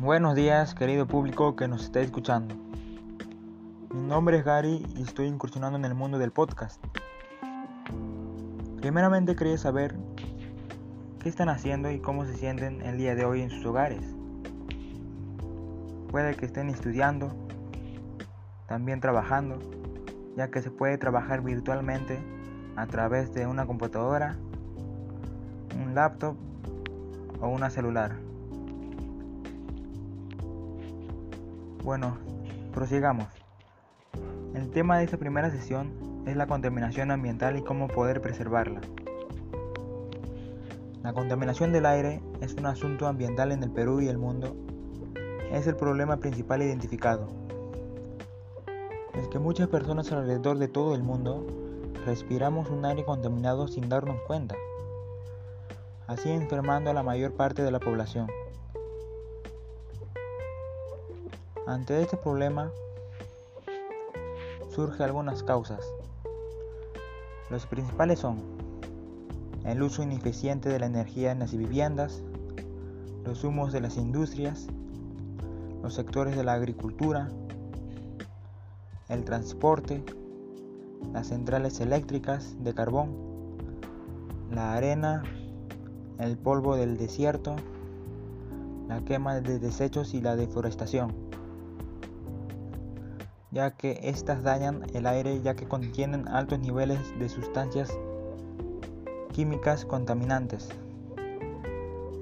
Buenos 0.00 0.34
días, 0.34 0.74
querido 0.74 1.06
público 1.06 1.56
que 1.56 1.68
nos 1.68 1.84
está 1.84 2.00
escuchando. 2.00 2.54
Mi 3.92 4.00
nombre 4.00 4.38
es 4.38 4.46
Gary 4.46 4.82
y 4.96 5.02
estoy 5.02 5.26
incursionando 5.26 5.78
en 5.78 5.84
el 5.84 5.94
mundo 5.94 6.18
del 6.18 6.30
podcast. 6.30 6.82
Primeramente 8.80 9.36
quería 9.36 9.58
saber 9.58 9.94
qué 11.22 11.28
están 11.28 11.50
haciendo 11.50 11.90
y 11.90 12.00
cómo 12.00 12.24
se 12.24 12.34
sienten 12.34 12.80
el 12.80 12.96
día 12.96 13.14
de 13.14 13.26
hoy 13.26 13.42
en 13.42 13.50
sus 13.50 13.62
hogares. 13.66 14.00
Puede 16.10 16.34
que 16.34 16.46
estén 16.46 16.70
estudiando, 16.70 17.36
también 18.68 19.02
trabajando, 19.02 19.58
ya 20.34 20.50
que 20.50 20.62
se 20.62 20.70
puede 20.70 20.96
trabajar 20.96 21.42
virtualmente 21.42 22.18
a 22.74 22.86
través 22.86 23.34
de 23.34 23.46
una 23.46 23.66
computadora, 23.66 24.38
un 25.78 25.94
laptop 25.94 26.36
o 27.42 27.48
una 27.48 27.68
celular. 27.68 28.29
Bueno, 31.82 32.18
prosigamos. 32.74 33.26
El 34.54 34.70
tema 34.70 34.98
de 34.98 35.04
esta 35.04 35.16
primera 35.16 35.50
sesión 35.50 36.22
es 36.26 36.36
la 36.36 36.46
contaminación 36.46 37.10
ambiental 37.10 37.56
y 37.56 37.62
cómo 37.62 37.88
poder 37.88 38.20
preservarla. 38.20 38.82
La 41.02 41.14
contaminación 41.14 41.72
del 41.72 41.86
aire 41.86 42.22
es 42.42 42.52
un 42.52 42.66
asunto 42.66 43.06
ambiental 43.06 43.50
en 43.50 43.62
el 43.62 43.70
Perú 43.70 44.02
y 44.02 44.08
el 44.08 44.18
mundo. 44.18 44.54
Es 45.50 45.66
el 45.66 45.76
problema 45.76 46.18
principal 46.18 46.60
identificado. 46.62 47.28
Es 49.14 49.28
que 49.28 49.38
muchas 49.38 49.68
personas 49.68 50.12
alrededor 50.12 50.58
de 50.58 50.68
todo 50.68 50.94
el 50.94 51.02
mundo 51.02 51.46
respiramos 52.04 52.68
un 52.68 52.84
aire 52.84 53.04
contaminado 53.04 53.68
sin 53.68 53.88
darnos 53.88 54.20
cuenta, 54.26 54.54
así 56.06 56.30
enfermando 56.30 56.90
a 56.90 56.94
la 56.94 57.02
mayor 57.02 57.32
parte 57.32 57.62
de 57.62 57.70
la 57.70 57.80
población. 57.80 58.28
Ante 61.70 62.02
este 62.02 62.16
problema 62.16 62.72
surgen 64.74 65.02
algunas 65.02 65.44
causas. 65.44 65.78
Los 67.48 67.64
principales 67.66 68.18
son 68.18 68.38
el 69.64 69.80
uso 69.80 70.02
ineficiente 70.02 70.68
de 70.68 70.80
la 70.80 70.86
energía 70.86 71.30
en 71.30 71.38
las 71.38 71.56
viviendas, 71.56 72.24
los 73.24 73.44
humos 73.44 73.72
de 73.72 73.80
las 73.80 73.98
industrias, 73.98 74.66
los 75.80 75.94
sectores 75.94 76.34
de 76.34 76.42
la 76.42 76.54
agricultura, 76.54 77.28
el 79.08 79.24
transporte, 79.24 80.02
las 81.12 81.28
centrales 81.28 81.78
eléctricas 81.78 82.56
de 82.64 82.74
carbón, 82.74 83.14
la 84.50 84.74
arena, 84.74 85.22
el 86.18 86.36
polvo 86.36 86.74
del 86.74 86.98
desierto, 86.98 87.54
la 88.88 89.04
quema 89.04 89.40
de 89.40 89.60
desechos 89.60 90.14
y 90.14 90.20
la 90.20 90.34
deforestación 90.34 91.30
ya 93.50 93.72
que 93.72 93.98
éstas 94.02 94.42
dañan 94.42 94.82
el 94.94 95.06
aire 95.06 95.40
ya 95.42 95.54
que 95.54 95.66
contienen 95.66 96.28
altos 96.28 96.60
niveles 96.60 97.00
de 97.18 97.28
sustancias 97.28 97.90
químicas 99.32 99.84
contaminantes. 99.84 100.68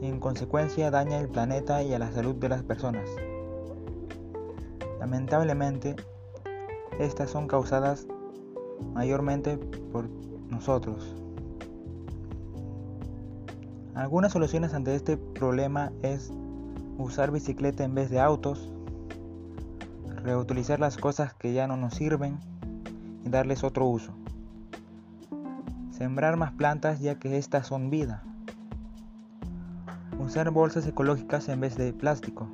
En 0.00 0.20
consecuencia 0.20 0.90
daña 0.90 1.18
el 1.18 1.28
planeta 1.28 1.82
y 1.82 1.92
a 1.92 1.98
la 1.98 2.12
salud 2.12 2.34
de 2.36 2.48
las 2.48 2.62
personas. 2.62 3.08
Lamentablemente, 5.00 5.96
estas 6.98 7.30
son 7.30 7.48
causadas 7.48 8.06
mayormente 8.94 9.58
por 9.92 10.08
nosotros. 10.48 11.14
Algunas 13.94 14.32
soluciones 14.32 14.74
ante 14.74 14.94
este 14.94 15.16
problema 15.16 15.92
es 16.02 16.30
usar 16.98 17.32
bicicleta 17.32 17.82
en 17.84 17.94
vez 17.94 18.10
de 18.10 18.20
autos, 18.20 18.72
reutilizar 20.28 20.78
las 20.78 20.98
cosas 20.98 21.32
que 21.32 21.54
ya 21.54 21.66
no 21.66 21.78
nos 21.78 21.94
sirven 21.94 22.38
y 23.24 23.30
darles 23.30 23.64
otro 23.64 23.86
uso. 23.86 24.12
Sembrar 25.90 26.36
más 26.36 26.52
plantas 26.52 27.00
ya 27.00 27.18
que 27.18 27.38
estas 27.38 27.66
son 27.66 27.88
vida. 27.88 28.22
Usar 30.18 30.50
bolsas 30.50 30.86
ecológicas 30.86 31.48
en 31.48 31.60
vez 31.60 31.78
de 31.78 31.94
plástico, 31.94 32.46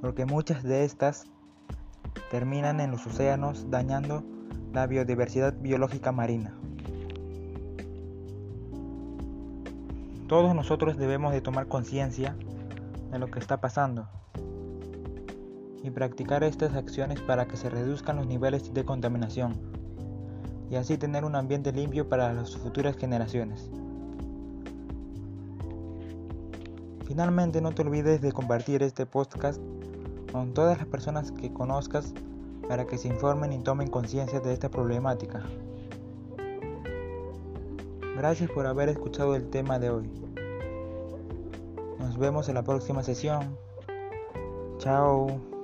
porque 0.00 0.24
muchas 0.24 0.62
de 0.62 0.84
estas 0.84 1.24
terminan 2.30 2.78
en 2.78 2.92
los 2.92 3.04
océanos 3.06 3.68
dañando 3.68 4.22
la 4.72 4.86
biodiversidad 4.86 5.52
biológica 5.58 6.12
marina. 6.12 6.54
Todos 10.28 10.54
nosotros 10.54 10.96
debemos 10.96 11.32
de 11.32 11.40
tomar 11.40 11.66
conciencia 11.66 12.36
de 13.10 13.18
lo 13.18 13.30
que 13.32 13.40
está 13.40 13.60
pasando 13.60 14.08
y 15.82 15.90
practicar 15.90 16.44
estas 16.44 16.74
acciones 16.74 17.20
para 17.20 17.46
que 17.46 17.56
se 17.56 17.70
reduzcan 17.70 18.16
los 18.16 18.26
niveles 18.26 18.72
de 18.72 18.84
contaminación 18.84 19.54
y 20.70 20.76
así 20.76 20.98
tener 20.98 21.24
un 21.24 21.36
ambiente 21.36 21.72
limpio 21.72 22.08
para 22.08 22.32
las 22.32 22.56
futuras 22.56 22.96
generaciones. 22.96 23.70
Finalmente 27.06 27.60
no 27.60 27.72
te 27.72 27.82
olvides 27.82 28.20
de 28.20 28.32
compartir 28.32 28.82
este 28.82 29.06
podcast 29.06 29.60
con 30.32 30.54
todas 30.54 30.78
las 30.78 30.86
personas 30.88 31.30
que 31.30 31.52
conozcas 31.52 32.12
para 32.68 32.84
que 32.84 32.98
se 32.98 33.08
informen 33.08 33.52
y 33.52 33.60
tomen 33.60 33.88
conciencia 33.88 34.40
de 34.40 34.52
esta 34.52 34.68
problemática. 34.68 35.42
Gracias 38.16 38.50
por 38.50 38.66
haber 38.66 38.88
escuchado 38.88 39.36
el 39.36 39.48
tema 39.50 39.78
de 39.78 39.90
hoy. 39.90 40.10
Nos 41.98 42.18
vemos 42.18 42.48
en 42.48 42.54
la 42.54 42.64
próxima 42.64 43.02
sesión. 43.02 43.56
Chao. 44.78 45.55